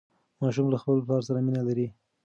ماشوم 0.41 0.67
له 0.73 0.77
خپل 0.81 0.97
پلار 1.05 1.21
سره 1.27 1.39
مینه 1.45 1.61
لري. 1.67 1.87